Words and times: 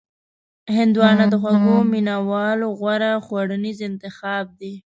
هندوانه 0.75 1.25
د 1.29 1.33
خوږو 1.41 1.75
مینوالو 1.91 2.67
غوره 2.79 3.11
خوړنیز 3.25 3.77
انتخاب 3.89 4.45
دی. 4.59 4.73